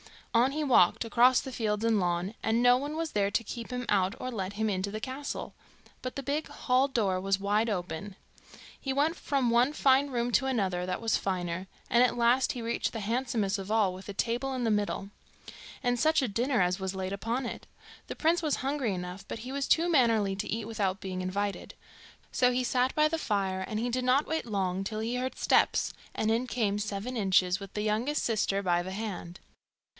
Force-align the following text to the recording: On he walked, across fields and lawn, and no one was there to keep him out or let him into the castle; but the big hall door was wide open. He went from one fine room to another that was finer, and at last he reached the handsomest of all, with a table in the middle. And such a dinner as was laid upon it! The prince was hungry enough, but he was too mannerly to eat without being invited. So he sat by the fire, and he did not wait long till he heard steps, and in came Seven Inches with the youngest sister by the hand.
On 0.33 0.51
he 0.53 0.63
walked, 0.63 1.05
across 1.05 1.41
fields 1.41 1.83
and 1.85 1.99
lawn, 1.99 2.33
and 2.41 2.63
no 2.63 2.77
one 2.77 2.95
was 2.95 3.11
there 3.11 3.29
to 3.29 3.43
keep 3.43 3.69
him 3.69 3.85
out 3.89 4.15
or 4.19 4.31
let 4.31 4.53
him 4.53 4.67
into 4.67 4.89
the 4.89 5.01
castle; 5.01 5.53
but 6.01 6.15
the 6.15 6.23
big 6.23 6.47
hall 6.47 6.87
door 6.87 7.19
was 7.19 7.37
wide 7.39 7.69
open. 7.69 8.15
He 8.79 8.93
went 8.93 9.15
from 9.17 9.49
one 9.51 9.73
fine 9.73 10.09
room 10.09 10.31
to 10.31 10.45
another 10.47 10.85
that 10.85 11.01
was 11.01 11.17
finer, 11.17 11.67
and 11.89 12.01
at 12.01 12.17
last 12.17 12.53
he 12.53 12.63
reached 12.63 12.93
the 12.93 13.01
handsomest 13.01 13.59
of 13.59 13.69
all, 13.69 13.93
with 13.93 14.07
a 14.07 14.13
table 14.13 14.53
in 14.53 14.63
the 14.63 14.71
middle. 14.71 15.09
And 15.83 15.99
such 15.99 16.21
a 16.21 16.29
dinner 16.29 16.61
as 16.61 16.79
was 16.79 16.95
laid 16.95 17.13
upon 17.13 17.45
it! 17.45 17.67
The 18.07 18.15
prince 18.15 18.41
was 18.41 18.55
hungry 18.55 18.93
enough, 18.95 19.27
but 19.27 19.39
he 19.39 19.51
was 19.51 19.67
too 19.67 19.87
mannerly 19.89 20.35
to 20.37 20.47
eat 20.49 20.65
without 20.65 21.01
being 21.01 21.21
invited. 21.21 21.75
So 22.31 22.51
he 22.53 22.63
sat 22.63 22.95
by 22.95 23.07
the 23.09 23.19
fire, 23.19 23.63
and 23.67 23.79
he 23.79 23.89
did 23.89 24.05
not 24.05 24.25
wait 24.27 24.45
long 24.45 24.83
till 24.85 25.01
he 25.01 25.17
heard 25.17 25.37
steps, 25.37 25.93
and 26.15 26.31
in 26.31 26.47
came 26.47 26.79
Seven 26.79 27.15
Inches 27.17 27.59
with 27.59 27.73
the 27.75 27.83
youngest 27.83 28.23
sister 28.23 28.63
by 28.63 28.81
the 28.81 28.93
hand. 28.93 29.41